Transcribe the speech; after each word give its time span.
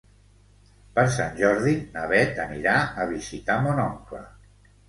Per 0.95 1.03
Sant 1.15 1.35
Jordi 1.41 1.75
na 1.97 2.07
Beth 2.13 2.41
anirà 2.47 2.75
a 3.05 3.09
visitar 3.15 3.63
mon 3.67 3.87
oncle. 3.89 4.27